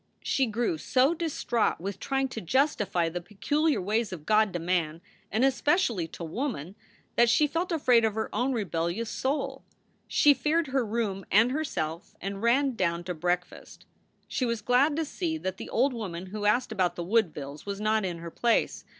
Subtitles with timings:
[0.23, 4.99] She grew so distraught with trying to justify the peculiar ways of God to man,
[5.31, 6.73] and especially to woman,
[7.17, 9.63] that she felt afraid of her own rebellious soul.
[10.07, 13.85] She feared her room and her self, and ran down to breakfast.
[14.27, 17.79] She was glad to see that the old woman who asked about the Woodvilles was
[17.79, 18.83] not in her place.